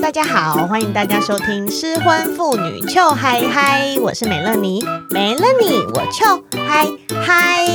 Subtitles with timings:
[0.00, 6.88] 大家好，欢迎大家收听失婚妇女俏嗨嗨，我是美乐妮，美乐你我俏嗨
[7.26, 7.66] 嗨。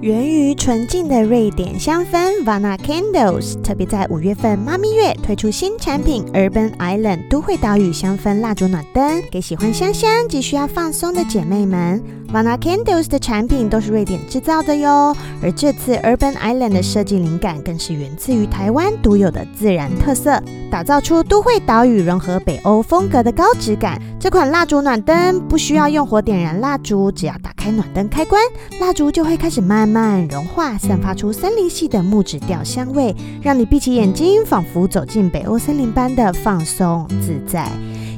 [0.00, 12.02] 源于纯净的瑞典香氛 Vana Candles，特别在五月份妈咪月推出新产品 Urban Island 都会岛屿香氛蜡烛暖灯，给喜欢香香及需要放松的姐妹们。
[12.30, 20.38] Vana Candles 的产品都是瑞典制造的哟，而这次 Urban Island 的设计灵感更是源自于台湾独有的自然特色，
[20.70, 23.98] 打造出都会岛屿融合北欧风格的高质感。
[24.20, 28.42] 这款蜡烛暖灯不需要用火点燃蜡烛，只要打开暖灯开关，
[28.78, 37.70] 蜡烛就会开始慢慢融化，散发出森林系的木质调香味，让你闭起眼睛，仿佛走进北欧森林般的放松自在。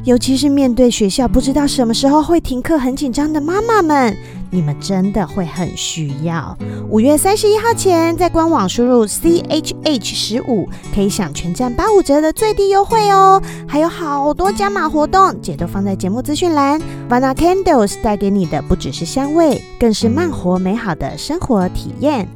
[0.04, 4.16] 尤其是面对学校不知道什么时候会停课、很紧张的妈妈们，
[4.50, 6.56] 你们真的会很需要。
[6.88, 13.40] 五月三十一号前，在官网输入 C H H 十五，可以享全站八五折的最低优惠哦。
[13.68, 16.80] 还有好多加码活动，姐都放在节目资讯栏。
[17.09, 22.26] Vana Candles 带给你的不只是香味，更是慢活美好的生活体验。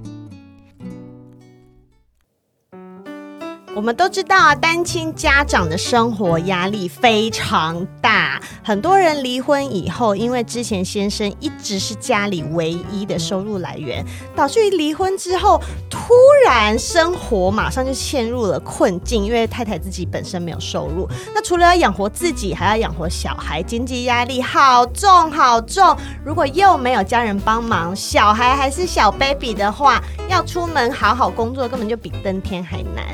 [3.75, 8.41] 我们都知道啊，单亲家长的生活压力非常大。
[8.63, 14.05] 很多人离婚以后，因为之前先生一直是家里唯一的收入来源，
[14.37, 16.15] 导致于离婚之后，突
[16.47, 21.09] 然生活马上就陷入了困境，因为太太自己本身没有收入。
[21.35, 25.97] 那除了要养活自己，还要养活小孩，经济压力好重好重。
[26.25, 33.05] 如果又没有家人帮忙，小孩还是小 baby 的话，要出门好好工作，根本就比登天还难。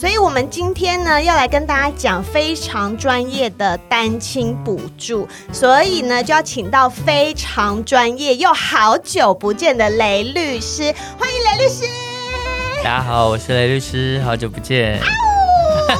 [0.00, 10.84] 所以，我们今天呢，要来跟大家讲非常专业的单亲补助，所以呢，就要请到非常专业又好久不见的雷律师，
[11.18, 11.84] 欢迎雷律师。
[12.78, 14.98] 大家好，我是雷律师，好久不见。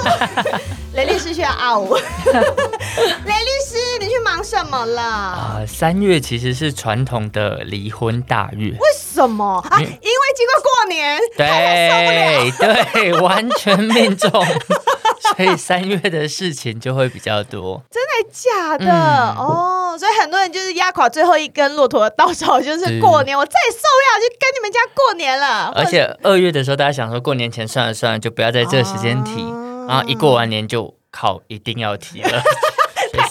[0.97, 1.95] 雷律师需要啊呜。
[2.35, 3.70] 雷律师，
[4.01, 5.03] 你去忙什么了？
[5.03, 8.71] 啊、呃，三月其实是传统的离婚大月。
[8.71, 9.79] 为什么啊？
[9.79, 9.93] 因为
[10.35, 12.51] 经过过年，对
[12.93, 14.31] 对，完全命中，
[15.37, 17.83] 所以三月的事情就会比较多。
[17.91, 18.87] 真的假的？
[18.87, 25.71] 嗯、哦，所以很多人就是压垮最后一根骆驼的稻草，就是过年，我再也受不了，就跟你们家过年了。
[25.77, 32.43] 而且二月的时候，大家想说过年前算了算了，就不要在这个时间提，哦、然后一过完年就靠，一定要提了。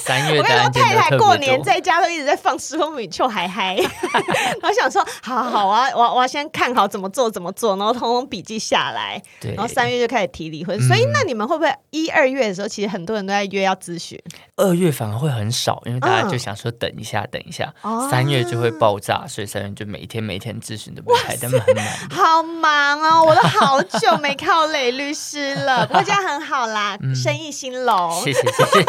[0.09, 3.77] 三月的我跟太太过年在家都一直在放失婚妇女秋嗨嗨，
[4.63, 10.75] 我想说，好好好啊，我我要先看好怎么做怎么做，然后通通笔记下来，对然后三月就开始提离婚。
[10.79, 14.19] 嗯、所以那你们会不会一二月的时候，其实很多人都在约要咨询？
[14.55, 17.71] 二月反而会很少，因为大家就想说等一下等一下，
[18.09, 21.85] 三、嗯、月就会爆炸，所以三月就每天每天咨询都不开，他们很忙。
[22.09, 28.11] 好忙哦，我都好久没看到雷律师了，不过这样很好啦，嗯、生意兴隆。
[28.23, 28.85] 谢谢谢谢，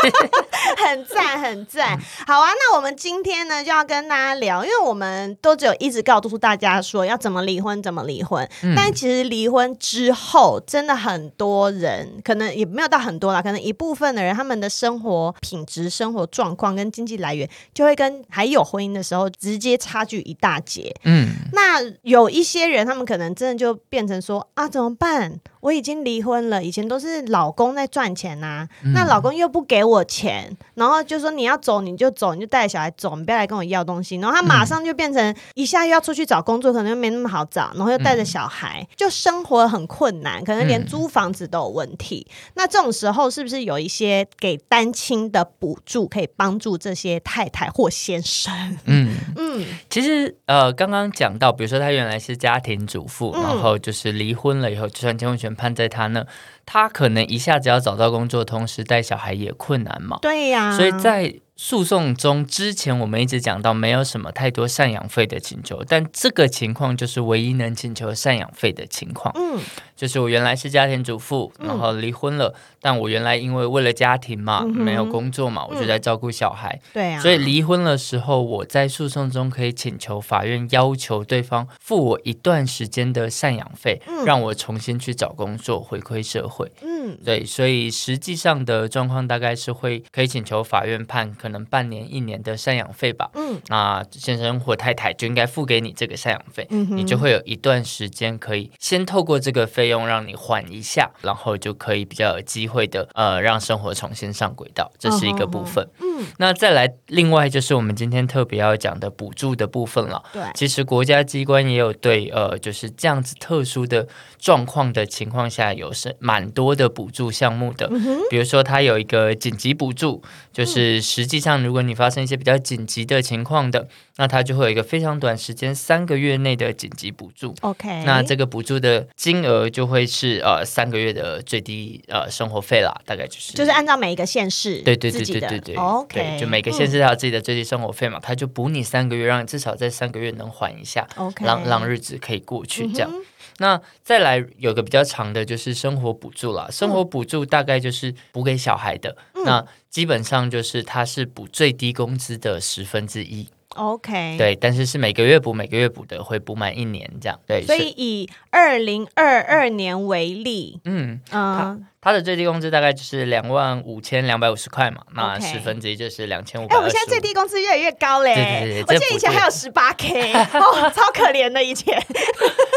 [0.83, 1.10] 很。
[1.15, 2.51] 赞很赞，好啊！
[2.51, 8.49] 那我们今天呢就要跟大家聊，因为我们都只有一直告诉大家说要怎么离婚，怎么离婚。
[8.63, 20.95] 嗯、但其实离婚之后，真的很多人可能也没有到很多啦，可能一部分的人他们的生活品质、生活状况跟经济来源，就会跟还有婚姻的时候直接差距一大截。
[21.05, 25.41] 嗯，那有一些人，他们可能真的就变成说啊，怎么办？
[25.61, 34.17] 我已经离婚了，以前都是老公在赚钱呐、啊，嗯、那老公又不给我钱，然后就说你要走你就走，你就带着小孩走，你不要来跟我要东西。
[34.17, 42.27] 然后他马上就变成一下又要出去找工作，可能又没那么好找，然后又带着小孩，嗯、就生活很困难，可能连租房子都有问题。
[42.29, 48.53] 嗯、那这种时候是不是有一些给单亲的补助可以帮助这些太太或先生？
[48.87, 55.57] 嗯嗯，其实呃，刚刚讲到，比如说他原来是家庭主妇，嗯、然后就是离婚了以后，就算结婚权。
[55.57, 56.27] 判在他那，
[56.65, 60.19] 他可能一下子要找到工作，同时带小孩也困难嘛。
[60.23, 61.41] 对呀，所以在。
[61.63, 69.31] 诉讼中之前，我们一直讲到没有什么太多赡养费的请求，但这个情况就是唯一能请求赡养费的情况。
[69.37, 69.61] 嗯，
[69.95, 76.81] 就是我原来是家庭主妇，然后离婚了，嗯、但我原来因为为了家庭嘛，嗯、没有工作嘛，我就在照顾小孩。
[76.95, 86.73] 对啊、嗯，所以离婚的时候，我在诉讼中可以请求法院要求对方付我一段时间的赡养费，嗯、让我重新去找工作，回馈社会。
[86.81, 91.50] 嗯，对，所以实际上的状况大概是会可以请求法院判可。
[91.51, 93.31] 能半年、一年的赡养费吧。
[93.35, 105.87] 嗯，那先生或太太就应该付给你这个赡养费，嗯、你就会有一段时间可以先透过这个费用让你缓一下，然后就可以比较有机会的呃让生活重新上轨道，这是一个部分。
[106.01, 110.23] 嗯、哦，那再来另外就是我们今天特别要讲的补助的部分了。
[110.33, 114.07] 对，其实国家机关也有对呃就是这样子特殊的
[114.39, 127.55] 状况的情况下有是蛮多的补助项目的，嗯、比如说它有一个紧急补助，就是实际上如果你发生一些比较紧急的情况的，那它就会有一个非常短时间三个月内的紧急补助。
[127.63, 143.11] OK，那这个补助的金额就会是呃三个月的最低呃生活费啦，大概就是就是按照每一个县市对对对对对对 OK，就每个县市它有自己的最低生活费嘛，它就补你三个月，让你至少在三个月能缓一下，OK，让让日子可以过去这样。
[143.11, 143.25] 嗯
[143.61, 146.67] 那再来有个比较长的，就是生活补助啦。
[146.71, 153.47] 生活补助大概就是补给小孩的，嗯、那基本上就是它是补最低工资的十分之一。
[153.77, 157.39] OK，对，但是是每个月补，每个月补的会补满一年这样。
[157.47, 166.75] 对，所以以二零二二年为例，嗯嗯，他的最低工资大概就是两万五千两百五十块嘛，那十分之一就是两千五百。
[166.75, 171.97] 哎，我们现在最低工资越来越高嘞，对对对，我记得以前还有十八 K，哦，超可怜的以前。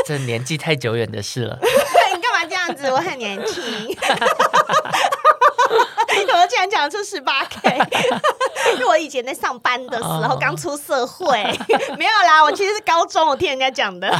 [0.05, 1.57] 这年纪太久远的事了。
[1.61, 2.87] 你干嘛这样子？
[2.91, 3.63] 我很年轻。
[6.33, 7.77] 我竟然讲出十八 K，
[8.75, 11.37] 是我以前在上班的时候，刚出社会，
[11.97, 14.09] 没有啦，我其实是高中，我听人家讲的。
[14.13, 14.19] 哦，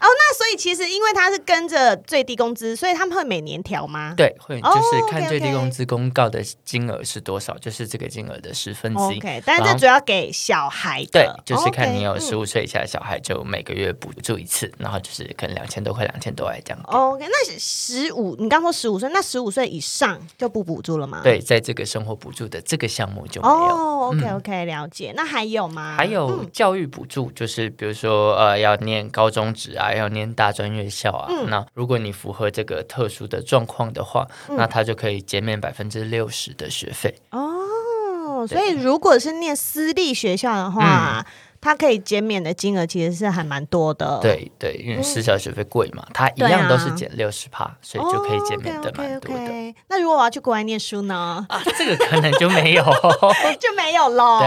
[0.00, 4.14] 那所以其实因为他是跟着最低工资，所以他们会每年调吗？
[4.16, 9.18] 对，会，就是看最低工资公告的金额是多少，就是这个金额的十分之一。
[9.18, 16.82] OK，但是这主要给小孩的，对，就是看你有十五岁以下的小孩，就每个月补助一次，然后就是可能两千多块，两千多块这样。
[16.84, 21.20] OK，那十五，你刚说十五岁，那十五岁以上就不补助了吗？
[21.22, 23.54] 对，在这个生活补助的这个项目就没有。
[23.54, 25.12] 哦，OK，OK，了解。
[25.14, 25.94] 那还有吗？
[25.96, 31.30] 还有教育补助，就是比如说呃，要念高中职啊，要念大专院校啊。
[31.48, 37.14] 那如果你符合这个特殊的状况的话，那他就可以减免百分之六十的学费。
[37.30, 41.24] 哦，所以如果是念私立学校的话。
[41.62, 49.74] 它可以减免的金额其实是还蛮多的，对对，因为私校学费贵嘛，它一样都是减六十趴，所以就可以减免的蛮多的。
[49.88, 51.46] 那如果我要去国外念书呢？
[51.48, 52.82] 啊，这个可能就没有，
[53.60, 54.40] 就没有喽，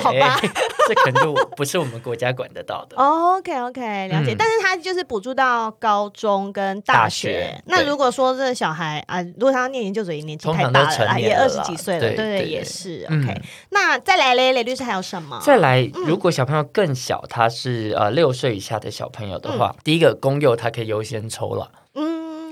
[0.00, 0.40] 好吧？
[0.88, 2.96] 这可能就不是我们国家管得到的。
[2.96, 4.34] OK OK，了解。
[4.34, 7.62] 但是它就是补助到高中跟大学。
[7.66, 13.38] 那如果说这个小孩啊，如果他要念研究所，年纪太大了，也二十几岁了，对对，也是 OK。
[13.68, 15.38] 那再来嘞，雷律师还有什么？
[15.44, 16.61] 再来，如果小朋友。
[16.62, 21.70] 更小，他是呃六岁以下的小朋友的话，嗯、第一个公幼他可以优先抽了。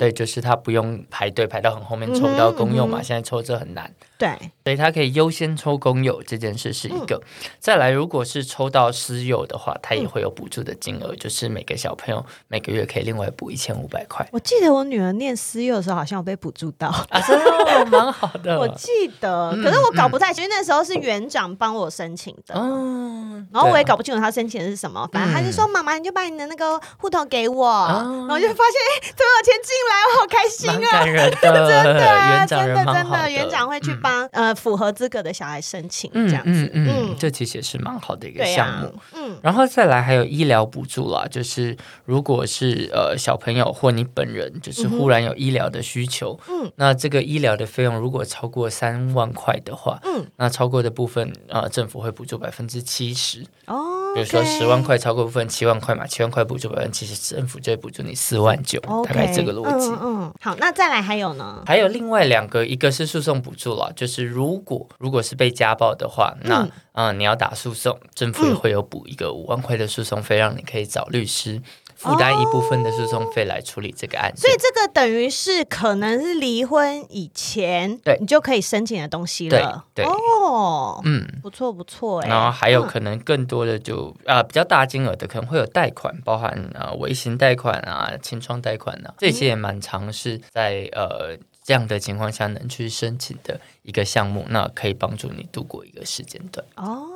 [0.00, 3.92] 嗯，对，就是他不用排队排到很后面抽到公幼嘛，嗯嗯、现在抽这很难。
[4.16, 4.28] 对，
[4.64, 7.16] 所以他可以优先抽公有这件事是一个。
[7.16, 14.26] 嗯、再来，如果是抽到私有的话，他也会有补助的金额，嗯、就是每个小朋友每个月可以另外补一千五百块。
[14.32, 18.56] 我记得我女儿念私幼的时候，好像有被补助到啊，真的蛮好的。
[18.60, 18.88] 我记
[19.20, 30.00] 得，可是我搞不太清，因为那时候是园长帮我申请的，嗯，然后我也搞不清楚他申请的是什么，反正他就说：“妈妈，你就把你的那个户头给我。”然后就发现，哎，怎么有钱进来？
[30.10, 30.90] 我好开心 啊！
[30.90, 53.44] 感人的，真的，真的，真的，园长会去帮呃符合资格的小孩申请这样子，嗯嗯，这其实也是蛮好的一个项目，嗯，然后再来还有医疗补助啦，就是如果是呃小朋友或你本人就是忽然有医疗的需求，嗯，那这个医疗的费用如果超过三万块的话，嗯，那超过的部分呃政府会补助百分之七十。
[53.66, 61.62] 哦，比如说十万块超过部分七万块嘛，七万块补助百分之七十，政府就会补助你四万九，大概这个逻辑，嗯，好，那再来还有呢？
[61.66, 71.60] 还有另外两个，一个是诉讼补助了，就是如果如果是被家暴的话，那嗯、呃，你要打诉讼，政府也会有补一个五万块的诉讼费，让你可以找律师
[72.00, 74.40] 负担一部分的诉讼费来处理这个案子。
[74.40, 79.84] 所以这个等于是可能是离婚以前，对你就可以申请的东西了。
[79.94, 82.22] 对，对哦，嗯，不错不错。
[82.22, 91.36] 然后还有可能更多的就啊、呃、比较大金额的可能会有贷款，包含啊微型贷款啊、清创贷款啊，这些也蛮常是在呃。
[91.62, 96.66] 这样的情况下能去申请的一个项目，那可以帮助你度过一个时间段。
[96.74, 97.06] 哦，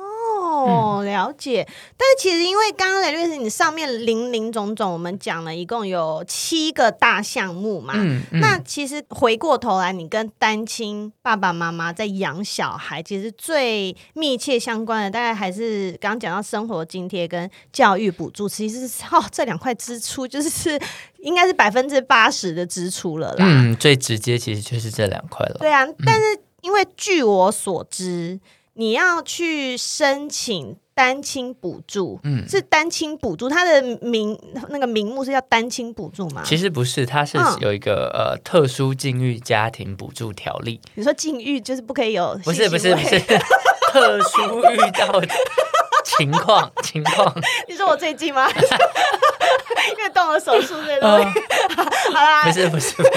[1.03, 1.67] 了解。
[1.97, 7.93] 但是其实因为刚刚雷律师，你上面零零总总我们讲了一共有七个大项目嘛。
[7.97, 18.47] 嗯嗯、那其实回过头来，你跟单亲爸爸妈妈在养小孩，其实最密切相关的，大概还是刚刚讲到生活津贴跟教育补助。
[18.47, 20.79] 其实是哦，这两块支出就是。
[21.25, 23.45] 应该是 百分之八十的支出了啦。
[23.47, 25.57] 嗯，最直接其实就是这两块了。
[25.59, 28.39] 对啊，但是因为据我所知，
[28.77, 34.37] 你要去申请单亲补助，嗯，是单亲补助，它的名
[34.69, 36.41] 那个名目是叫单亲补助吗？
[36.45, 40.79] 其实不是，它是有一个、嗯、呃特殊境遇家庭补助条例。
[40.95, 42.37] 你说境遇就是不可以有？
[42.43, 43.19] 不是不是不是，
[43.91, 45.27] 特殊遇到的
[46.03, 47.33] 情况 情况。
[47.67, 48.49] 你说我最近吗？
[49.97, 51.39] 因为动了手术这东西。
[51.77, 53.09] 嗯、好啦，不是不是不是。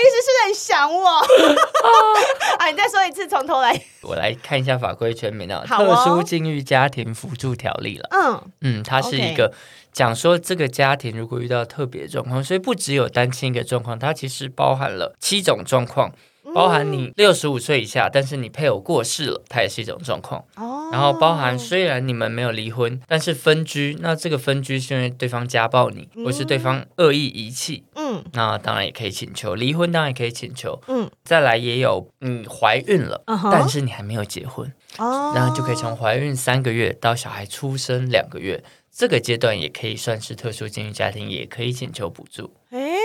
[0.00, 1.18] 雷律师是很想我？
[2.58, 3.78] 啊，你再说一次，从头来。
[4.02, 8.08] 我来看一下法规全名啊，哦，特殊境遇家庭辅助条例了。
[8.10, 9.52] 嗯嗯，它是一个
[9.92, 16.12] 讲说这个家庭如果遇到特别状况，所以不只有单亲一个状况，它其实包含了七种状况。
[16.54, 20.44] 包含你六十五岁以下，但是你配偶过世了，它也是一种状况。
[20.56, 30.80] 哦，然后包含虽然你们没有离婚，但是分居，那这个分居是因为对方家暴你，或是对方恶意遗弃，嗯，那当然也可以请求离婚，当然也可以请求。
[30.88, 42.52] 嗯，再来也有你怀孕了，但是你还没有结婚，哦，然后就可以从怀孕三个月到小孩出生两个月，这个阶段也可以算是特殊境遇家庭，也可以请求补助。
[42.70, 42.96] 诶。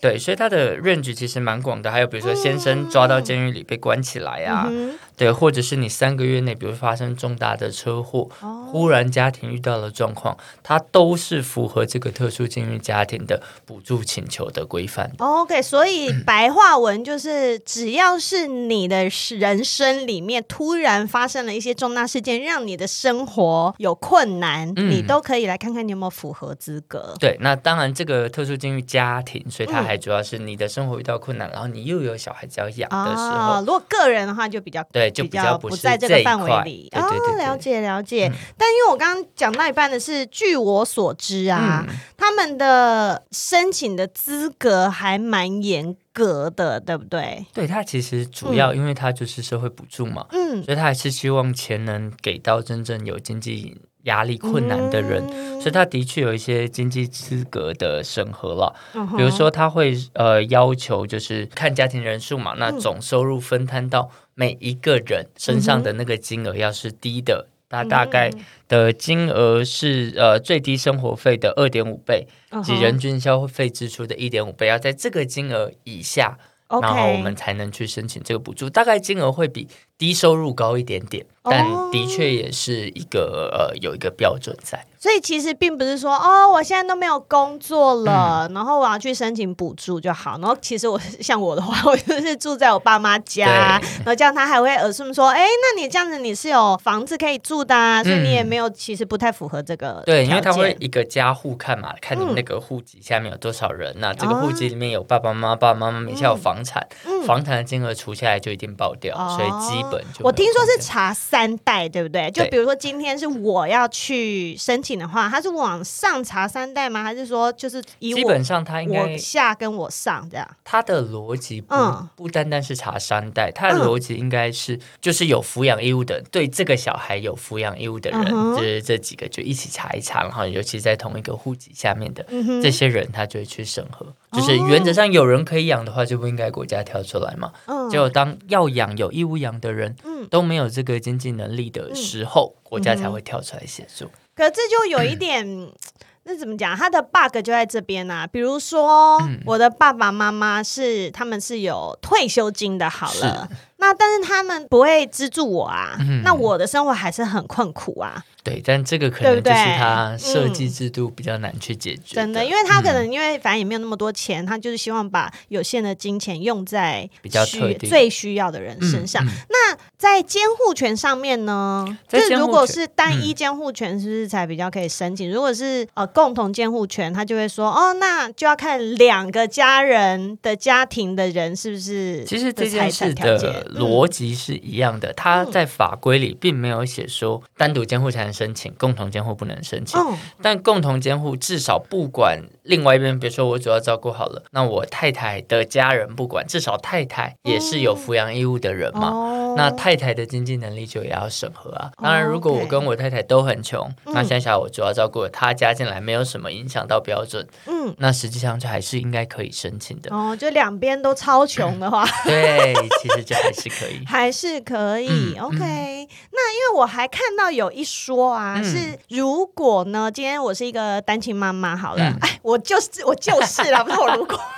[0.00, 15.12] 对，所以他的 range 其实蛮广的，还有比如说先生抓到监狱里被关起来啊，嗯、对，或者是你三个月内，比如发生重大的车祸，哦、忽然家庭遇到了状况，它都是符合这个特殊境遇家庭的补助请求的规范。
[15.18, 27.14] OK，所以 白话文就是，只要是你的人生里面突然发生了一些重大事件，让你的生活有困难，嗯、你都可以来看看你有没有符合资格。
[27.20, 29.80] 对，那当然这个特殊境遇家庭，所以它。
[29.90, 36.88] 还主要是你的生活遇到困难，然后你又有小孩子要养的时候，哦，如果个人的话就比较对，就比较不在这个范围里。
[36.92, 37.00] 哦，
[37.38, 38.28] 了解了解。
[38.28, 47.46] 嗯、但因为我刚刚讲到一半的是，据我所知啊，嗯、他们的申请的资格还蛮严格的，对不对？
[47.52, 53.80] 对，他其实主要因为他就是社会补助嘛，嗯，所以他还是希望钱能给到真正有经济。
[54.04, 58.74] 压力困难的人，嗯、所以他的确有一些经济资格的审核了。
[58.94, 68.30] 嗯、比如说，他会呃要求就是看家庭人数嘛，那总收入分摊到每一个人身上的那个金额要是低的，他、嗯、大概
[68.68, 72.26] 的金额是呃最低生活费的二点五倍，
[72.64, 76.38] 及人均消费支出的一点五倍，要在这个金额以下
[76.80, 79.66] 然后我们才能去申请这个补助，大概金额会比
[80.00, 81.24] 低收入高一点点。
[81.42, 90.32] 但的确也是一个呃，有一个标准在，所以其实并不是说哦，我现在都没有工作了，嗯、然后我要去申请补助就好。
[90.32, 100.02] 然后其实我像我的话，我就是住在我爸妈家，然后这样他还会耳顺说，哎，那你这样子你是有房子可以住的，啊，所以你也没有，其实不太符合这个。
[100.04, 111.14] 对，因为他会一个家户看嘛，看你那个户籍下面有多少人，那、嗯、这个户籍里面有爸爸妈妈，爸爸妈妈名下有房产，嗯、房产的金额除下来就一定爆掉，嗯、所以基本就我听说是查。
[111.30, 112.30] 三代对不对？
[112.30, 117.04] 就比如说今天是我要去申请的话，他是往上查三代吗？
[117.04, 120.48] 还是说就是以基本上他应该我下跟我上这样？
[120.64, 134.06] 他的逻辑不、嗯、不单单是查三代，他的逻辑应该是就是有抚养义务的，对这个小孩有抚养义务的人，嗯、就是这几个就一起查一查，然后尤其在同一个户籍下面的、嗯、这些人，他就会去审核。
[134.32, 137.52] 就是原则上有人可以养的话，就不应该国家跳出来嘛。
[137.66, 144.06] 嗯，结果当要养有义务养的人，嗯，都没有这个经济能力的时候，嗯、国家才会跳出来协助。
[144.34, 145.72] 可这就有一点，嗯、
[146.24, 146.76] 那怎么讲？
[146.76, 148.26] 他的 bug 就在这边啊。
[148.26, 158.22] 比如说，嗯、我的爸爸妈妈是他们是有退休金的，好了，是那但是他们不会资助我啊，嗯、那我的生活还是很困苦啊。
[158.42, 162.14] 对，但这个可能就是他设计制度比较难去解决。
[162.14, 169.22] 真的，因为他可能因为反正也没有那么多钱，他就是希望把有限的金钱用在比较需最需要的人身上。
[169.50, 171.86] 那在监护权上面呢？
[172.08, 175.30] 就是如果是单一监护权，是不是才比较可以申请？
[175.30, 182.24] 如果是呃共同监护权，他就会说哦，那就要看两个家人的家庭的人是不是。
[182.24, 190.00] 其实这件事的逻辑是一样的，他在法规里并没有写说单独监护才能申请，共同监护不能申请。
[190.42, 199.12] 但共同监护至少不管另外一边，比如说我主要照顾好了，那我太太的家人不管，至少太太也是有抚养义务的人嘛。
[199.56, 201.90] 那太太的经济能力就也要审核啊。
[202.00, 210.14] 当然，如果我跟我太太都很穷，那想想我主要照顾她加进来没有什么影响到标准，嗯，那实际上就还是应该可以申请的。
[210.14, 212.72] 哦，就两边都超穷的话， 对，
[213.02, 215.36] 其实就还是可以， 还是可以。
[215.36, 215.99] OK，
[216.32, 224.38] 那因为我还看到有一说啊，是如果呢，今天我是一个单亲妈妈，好了，哎，我就是我就是啦，不是我如果。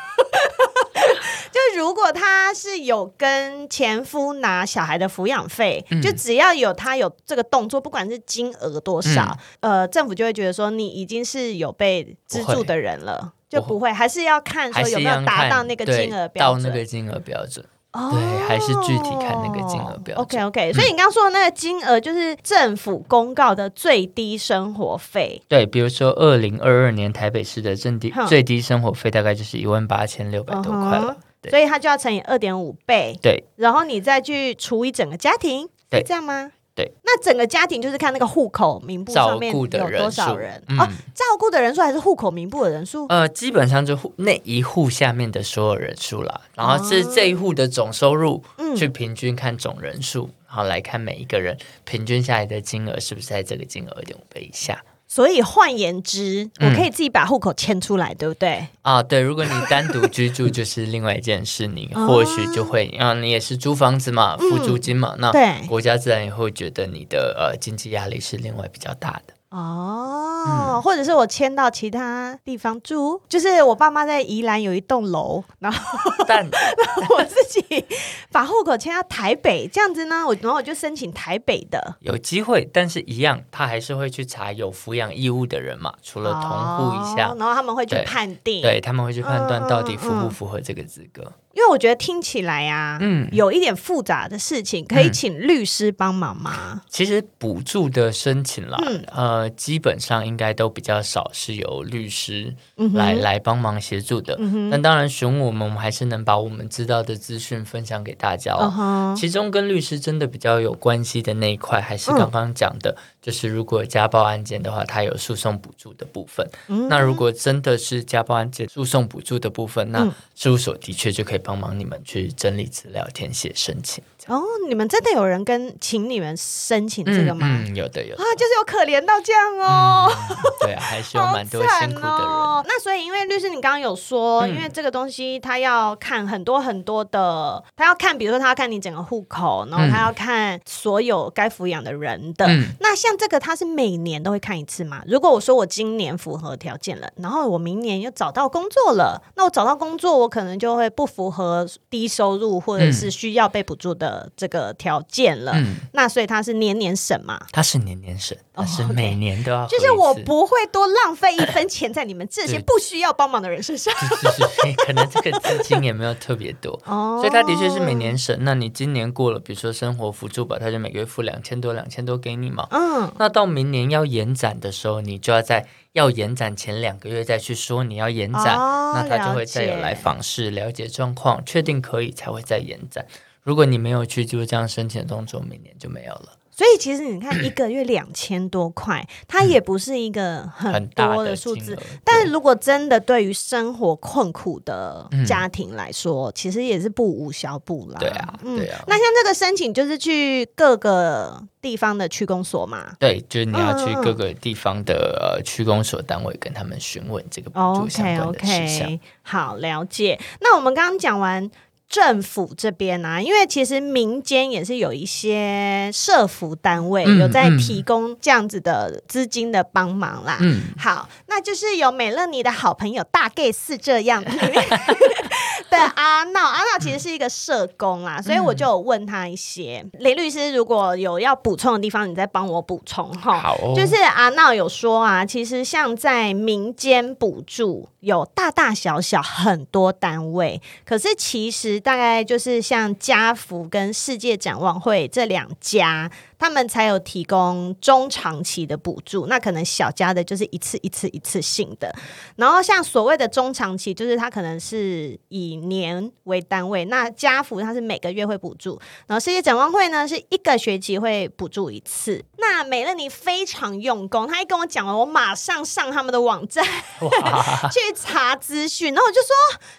[1.53, 17.65] 就如果他是有跟前夫拿小孩的抚养费，嗯、就只要有他有这个动作，不管是金额多少，嗯、呃，政府就会觉得说你已经是有被资助的人了，不就不会，还是要看说有没有达到那个金额标准，到那个金额标准。
[17.93, 20.17] 哦、对，还是具体看那个金额标准。
[20.17, 25.43] OK OK，所以你刚刚说的那个金额就是政府公告的最低生活费。
[25.47, 33.19] 对，比如说二零二二年台北市的最低最低生活费大概就是一万八千六百多块了，对所以它就要乘以二点五倍。
[33.21, 36.51] 对，然后你再去除以整个家庭，对是这样吗？
[36.75, 43.07] 对，那整个家庭就是看那个户口名簿上面有多少人，人、嗯、哦，照顾的人数还是户口名簿的人数？
[43.09, 54.83] 呃，基本上就户那一户下面的所有人数啦，然后是这一户的总收入，嗯，去平均看总人数，然后来看每一个人平均下来的金额是不是在这个金额二点五倍以下。
[55.15, 58.67] 所以换言之，我可以自己把户口迁出来，嗯、对不对？
[58.81, 59.21] 啊，对。
[59.21, 69.35] 如果你单独居住，就是另外一件事，你 或许就会，啊，你也是租房子嘛，付租金嘛，嗯、那国家自然也会觉得你的呃经济压力是另外比较大的。
[69.53, 75.79] 哦，嗯、或者是我迁到其他地方住，就是我爸妈在宜兰有一栋楼，然后
[76.27, 77.85] 但然后我自己
[78.31, 91.23] 把户口迁到台北，这样子呢，我然后我就申请台北的，有机会，但是一样，他还是会去查有抚养义务的人嘛，除了同户一下，哦，然后他们会去判定，对，对他们会去判断到底符不符合这个资格。
[91.23, 96.53] 嗯嗯嗯因为我觉得听起来啊，嗯，有一点复杂的事情，可以请律师帮忙吗？
[96.73, 102.55] 嗯、其实补助的申请啦，嗯、呃，基本上应该都比较少是由律师
[102.95, 104.37] 来、来帮忙协助的。
[104.71, 108.55] 那、当然选我们，我们还是能把我们知道的资讯分享给大家。
[108.55, 116.45] 哦、其中跟律师真的比较有关系的那一块，还是刚刚讲的，嗯、就是如果家暴案件的话，它有诉讼补助的部分。
[116.69, 121.43] 嗯、那如果真的是家暴案件诉讼补助的部分，那事务所的确就可以。
[121.43, 124.01] 帮忙你们去整理资料、填写申请。
[124.29, 127.45] 哦，你们真的有人跟请你们申请这个吗？
[127.45, 130.09] 嗯，嗯，有的有的啊，就是有可怜到这样哦。
[130.31, 132.29] 嗯、对啊，还是有蛮多辛苦的人。
[132.29, 142.47] 哦、那所以，因为律师，你刚刚有说，嗯、因为这个东西他要看很多很多的，他要看，比如说他要看你整个户口，然后他要看所有该抚养的人的。
[142.47, 145.03] 嗯、那像这个，他是每年都会看一次嘛？
[145.07, 154.31] 如果我说我今年符合条件了，然后我明年又找到工作了，那我找到工作，我可能就会不符合低收入或者是需要被补助的。
[154.37, 157.41] 这个条件了，嗯、那所以他是年年审嘛？
[157.53, 159.67] 他是年年审，他是每年都要。
[159.67, 163.95] 就是我不会多浪费一分钱在你们这些不需要帮忙的人身上。
[164.23, 164.43] 就是
[164.85, 168.37] 可能这个资金也没有特别多， 哦、所以他的确是每年审。
[168.43, 172.67] 那你今年过了，比如说生活辅助吧，他就每个月付两千多、两千多给你嘛。
[172.71, 183.07] 嗯，那到明年要延展的时候，你就要在要延展前两个月再去说你要延展，哦、那他就会再有来访视了解状况，确定可以才会再延展。
[183.43, 186.37] 如果你没有去做这样申请的动作，明年就没有了。
[186.63, 191.77] 所以其实你看，一个月两千多块，它也不是一个很多的数字。
[192.05, 197.99] 但如果真的对于生活困苦的家庭来说，嗯、其实也是不无小补啦。
[197.99, 198.81] 对啊，对啊。
[198.87, 202.93] 那像这个申请，就是去各个地方的区公所嘛？
[203.01, 208.89] 对，就是你要去各个地方的呃区公所单位，跟他们询问这个补助相关的事项。
[208.89, 209.01] Okay, okay.
[209.23, 210.21] 好，了解。
[210.41, 211.51] 那我们刚刚讲完。
[211.93, 220.39] 政府这边啊，因为其实民间也是有一些社服单位有在提供这样子的资金的帮忙啦。
[220.41, 224.25] 嗯，好，那就是有美乐尼的好朋友大 Gay 是这样
[225.73, 229.85] 的阿闹，阿闹其实是一个社工啦，所以我就有问他一些。
[229.99, 233.41] 雷律师如果有要补充的地方，你再帮我补充哈。
[233.41, 241.73] 好哦，就是阿闹有说啊，其实像在民间补助有大大小小很多单位，可是其实。
[241.81, 246.11] 大概就是像家福跟世界展望会这两家。
[246.43, 251.95] 他们才有提供中长期的补助，那可能小家的就是一次一次一次性的，
[252.35, 256.85] 然后像所谓的中长期，就是它可能是以年为单位。
[256.87, 258.77] 那家福它是每个月会补助，
[259.07, 262.21] 然后世界展望会呢是一个学期会补助一次。
[262.43, 266.63] 那美乐妮非常用功，她一跟我讲完，我马上上他们的网站
[267.73, 269.31] 去查资讯，然后我就说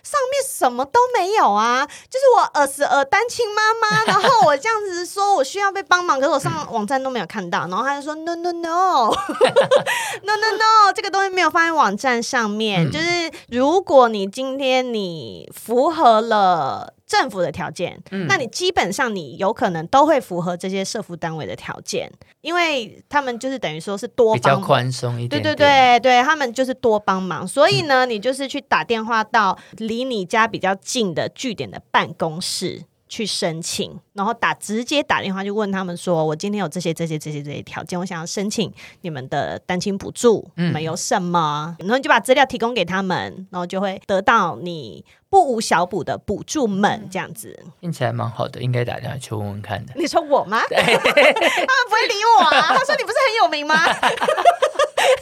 [0.02, 6.54] 上面什么都没有啊，就是我儿时儿单亲妈妈， 然后我这样子说我需要被帮忙，可是我上。
[6.72, 9.10] 网站都没有看到，然后他就说 no no no
[10.24, 12.88] no no no，这个东西没有放在网站上面。
[12.88, 22.12] 嗯、就是如果你今天你符合了政府的条件，嗯、那你基本上你有可能都会符合这些社福单位的条件，
[22.42, 32.84] 因为他们就是等于说是多方比较宽松一点点，对对对对，他们就是多帮忙，所以呢，嗯、你就是去打电话到离你家比较近的据点的办公室。
[33.14, 47.64] 去申请，然后打直接打电话就问他们说：“我今天有这些这些这些这些条件，我想要申请你们的单亲补助，你们有什么？”然后你就把资料提供给他们，然后就会得到你不无小补的补助们这样子。
[47.82, 49.94] 听起来蛮好的，应该打电话去问问看的。
[49.96, 50.64] 你说我吗？
[50.74, 52.76] 他们不会理我啊！
[52.76, 53.76] 他说：“你不是很有名吗？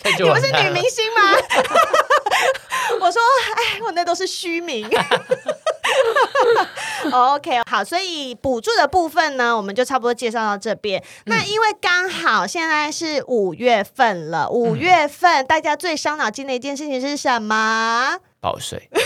[0.05, 1.19] 你不是女明星吗？”
[3.01, 3.21] 我说
[3.57, 4.89] ：“哎，我那都是虚名。
[7.11, 11.01] ”OK，好，所以补助的部分呢，我们就差不多介绍到这边。
[11.01, 18.17] 嗯、那因为刚好现在是五月份了，五月份大家最伤脑筋的一件事情是什么？
[18.39, 18.89] 报税。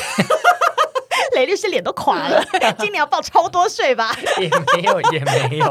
[1.34, 2.42] 雷律师脸都垮了，
[2.80, 4.16] 今年要报超多税吧？
[4.40, 5.66] 也没有，也没有。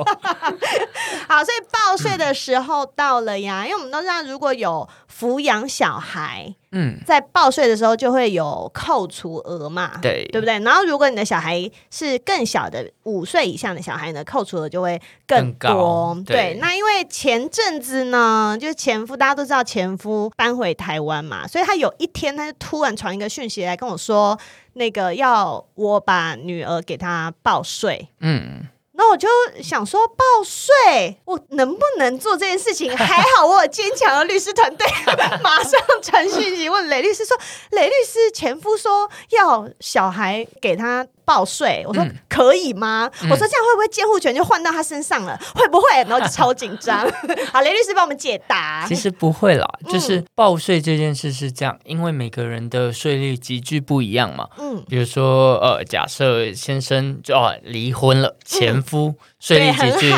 [1.27, 10.59] 好，所以报税的时候到了呀，嗯、因为我们都知道，如果有抚养小孩，嗯，在报税的时候就会有扣除额嘛，对，对不对？
[10.61, 15.55] 然后如果你的小孩是更小的五岁以上的小孩呢，扣除额就会更多。
[15.55, 24.39] 更高，对，对，那因为前阵子呢，就是前夫大家都知道前夫搬回台湾嘛，所以他有一天他就突然传一个讯息来跟我说。
[24.77, 29.29] 那个要我把女儿给他报税，嗯，那我就
[29.63, 32.91] 想说报税，我能不能做这件事情？
[32.97, 34.87] 还好我有坚强的律师团队，
[35.43, 37.37] 马上传讯息问雷律师说，
[37.73, 41.07] 雷律师前夫说要小孩给他。
[41.25, 43.11] 报税，我说可以吗？
[43.23, 45.39] 嗯、我说这样会不会监护权就换到他身上了？
[45.41, 45.87] 嗯、会不会？
[46.09, 46.99] 然后就超紧张。
[47.53, 48.85] 好，雷律师帮我们解答。
[48.89, 54.49] 其实不会啦，就是报税这件事是这样，因为每个人的税率极具不一样嘛。
[54.59, 60.13] 嗯，比如说呃，假设先生就哦离婚了，前夫税率集聚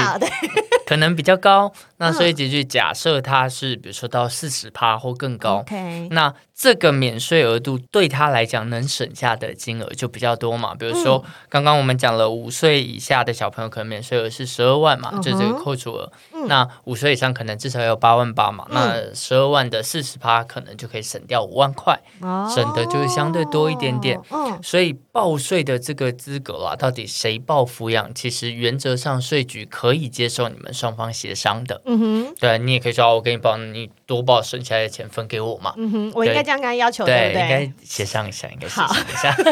[0.87, 1.73] 可能比较高。
[1.99, 5.65] 那税率集聚假设他是比如说到四十趴或更高.
[6.11, 10.75] 那这个免税额度对他来讲能省下的金额就比较多嘛。
[10.77, 16.13] 比如说刚刚我们讲了五岁以下的小朋友可能免税额是十二万嘛，嗯、就这个扣除额。
[16.47, 24.21] 嗯、那五岁以上可能至少有八万八嘛，嗯、那十二万的四十趴可能就可以省掉五万块，哦、省的就是相对多一点点。
[24.31, 31.81] 哦、所以报税的这个资格啊，到底谁报抚养，其实原则上税局可以接受你们双方协商的。
[31.85, 35.75] 嗯哼，对，你也可以说，我给你报，你多报省下来的钱分给我嘛。
[35.77, 37.43] 嗯哼，我应该这样跟他要求，对不对？
[37.43, 39.37] 应该协商一下，应该协商一下。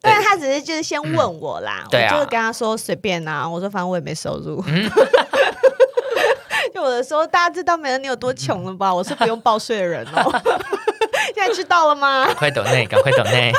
[0.00, 4.62] 对，他只是就是先问我啦，我就跟他说随便啊，我说反正我也没收入。
[4.62, 4.70] 就
[6.78, 8.94] 我的时候，大家知道美人你有多穷了吧？
[8.94, 10.42] 我是不用报税的人哦。
[11.34, 12.24] 现在知道了吗？
[12.26, 13.52] 赶快抖内，赶快抖内。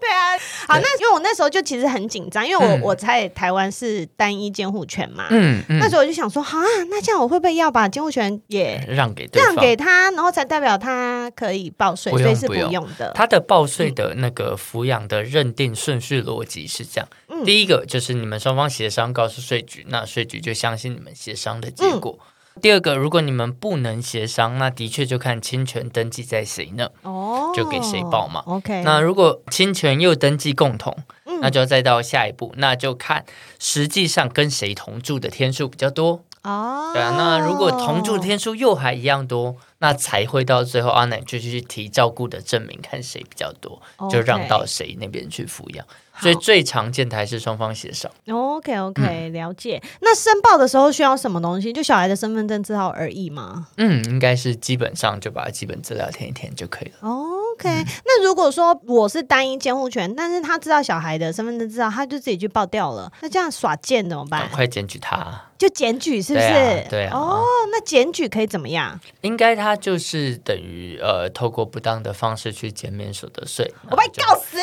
[0.00, 6.52] 对啊，好，那因为我那时候就其实很紧张，因为我、嗯、我在台湾是单一监护权嘛，嗯，嗯，那时候我就想说，啊，
[6.90, 12.12] 那这样我会不会要把监护权也让给让给他，然后才代表他可以报税？
[12.12, 12.86] 用所以是不用。
[12.98, 13.12] 的。
[13.14, 22.18] 他的报税的那个抚养的认定顺序逻辑是这样：嗯、第一个就是你们双方协商，告诉税局，那税局就相信你们协商的结果。
[22.20, 22.24] 嗯
[22.60, 26.88] 第二个，如果你们不能协商，那的确就看侵权登记在谁呢？
[27.02, 28.42] 哦，就给谁报嘛。
[28.46, 33.24] OK，那如果侵权又登记共同，嗯、那就要再到下一步，那就看
[33.58, 36.24] 实际上跟谁同住的天数比较多。
[36.42, 45.86] 哦，对啊，那如果同住的天数又还一样多，那才会到最后阿奶就去提照顾的证明，看谁比较多，就让到谁那边去抚养。
[46.20, 48.10] 所以最常见的还是双方协商。
[48.28, 49.80] OK OK，了解。
[49.80, 51.72] 嗯、那申报的时候需要什么东西？
[51.72, 53.68] 就小孩的身份证字号而已吗？
[53.76, 57.08] 嗯，应该是基本上就把基本资料填一填就可以了。
[57.58, 64.42] OK，、嗯、那如果说我是单一监护权，但是他知道小孩的身份证字号，他就自己去报掉了，那这样耍贱怎么办？
[64.42, 65.44] 赶快检举他。
[65.58, 66.46] 就检举是不是？
[66.46, 66.86] 对啊。
[66.88, 67.42] 对啊哦，
[67.72, 68.98] 那检举可以怎么样？
[69.22, 73.68] 应该他就是等于呃，透过不当的方式去减免所得税。
[73.90, 74.56] 我把你告死！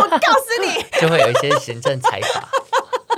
[0.00, 0.82] 我告死你！
[0.98, 2.48] 就会有一些行政裁罚。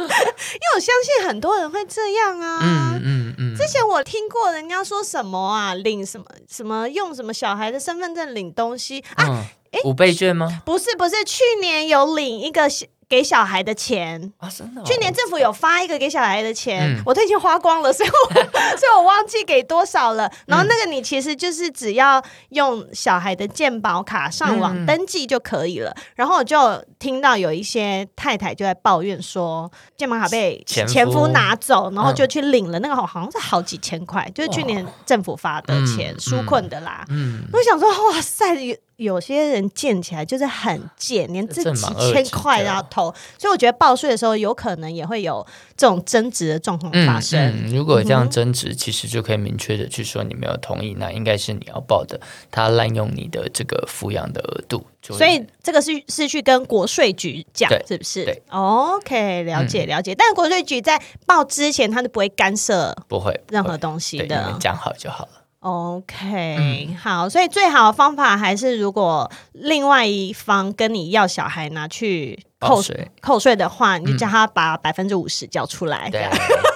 [0.05, 2.61] 因为我相信很多人会这样啊。
[2.63, 3.57] 嗯嗯嗯。
[3.57, 9.25] 之前我听过人家说什么啊，领什么什么用什么小孩的身份证领东西啊？
[9.29, 10.63] 嗯、诶五倍券吗？
[10.65, 12.69] 不是不是，去年有领一个。
[13.11, 14.81] 给小孩的钱啊，真的！
[14.85, 18.35] 去年政府有发一个给小孩的钱，嗯、我都已经花光了，所以我
[18.79, 20.31] 所以我忘记给多少了。
[20.47, 25.91] 然后那个你其实就是只要用小孩的健保卡上网登记就可以了。
[25.91, 26.57] 嗯、然后我就
[27.01, 37.05] 听到有一些太太就在抱怨说，健保卡被前夫拿走，然后就去领了那个好好像是好几千块，就是去年政府发的钱纾困的啦。
[37.09, 38.55] 嗯，我想说，哇塞！
[38.55, 43.05] 有有些人贱起来就是很贱，连这几千块都要偷，
[43.39, 47.65] 所以我觉得报税的时候有可能也会有这种争执的状况发生。
[47.73, 54.85] 如果这样争执，其实就可以明确的去说你没有同意，那应该是你要报的，他滥用你的这个抚养的额度。
[55.03, 58.25] 所以这个是是去跟国税局讲，是不是？
[58.25, 60.13] 对，OK，了解了解。
[60.13, 65.31] 嗯、但国税局在报之前，他都不会干涉，不会任何东西的，讲好就好了。
[65.61, 76.27] OK，、嗯、好，所以最好的方法还是，如果另外一方跟你要小孩拿去扣税扣税的话，你就叫他把百分之五十交出来，对，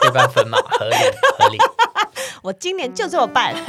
[0.02, 0.94] 对半分嘛，合理
[1.38, 1.58] 合理。
[2.42, 3.54] 我今年就这么办。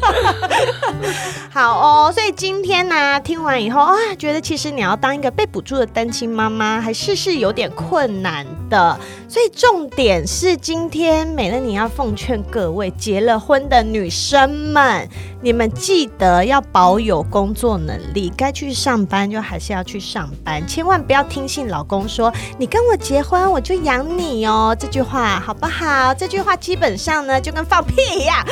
[1.50, 8.98] 好哦，所以今天呢、听完以后啊，觉得其实你要当一个被补助的单亲妈妈，还是是有点困难的。
[9.28, 15.08] 所以重点是，今天美乐你要奉劝各位结了婚的女生们，
[15.42, 26.14] 你们记得要保有工作能力，该去上班就还是要去上班，千万不要听信老公说“你跟我结婚，我就养你哦”这句话，好不好？
[26.14, 28.44] 这句话基本上呢，就跟放屁一样。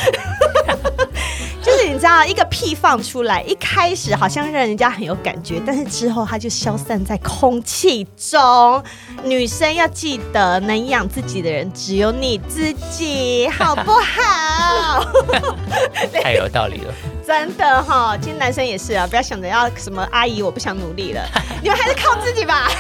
[1.63, 8.83] 就是你知道，一个屁放出来，一开始好像让人家很有感觉，但是之后它就消散在空气中。
[9.23, 15.05] 女生要记得，能养自己的人只有你自己，好不好？
[16.23, 16.95] 太有道理了，
[17.27, 18.19] 真的哈、哦。
[18.21, 21.23] 其实男生也是啊，不要想着要什么阿姨，我不想努力了，
[21.63, 22.71] 你们还是靠自己吧。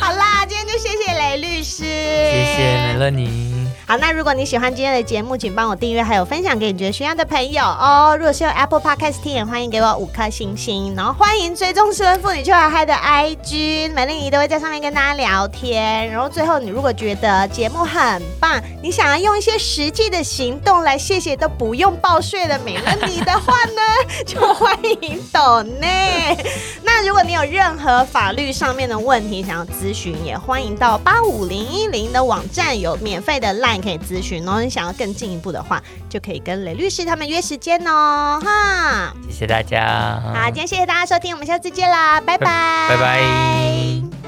[0.00, 3.51] 好啦，今天就谢谢雷律师，谢谢美乐妮。
[3.84, 8.16] 好，那如果你喜欢今天的节目，请帮我订阅，还有分享给你觉得需要的朋友哦。
[8.16, 16.08] 如果是用 Apple Podcast 听，也欢迎给我五颗星星，然后欢迎追踪失婚妇女 Chill High High 的 IG，美丽姨都会在上面跟大家聊天。
[16.10, 23.82] 然后最后，你如果觉得节目很棒，你想要用一些实际的行动来谢谢都不用报税的美乐妮的话呢，
[24.24, 26.36] 就欢迎抖内。
[26.84, 33.82] 那如果你有任何法律上面的问题想要咨询，也欢迎到八五零一零的网站有免费的 Line。
[33.82, 39.12] 可以咨询，然后你想要更进一步的话，就可以跟雷律师他们约时间哦，哈！
[39.28, 42.46] 谢谢大家，好，今天谢谢大家收听，我们下次见啦，拜拜，
[42.88, 44.21] 拜拜。